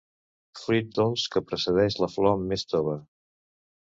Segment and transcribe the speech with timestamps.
[0.59, 2.95] Fruit dolç que precedeix la flor més tova.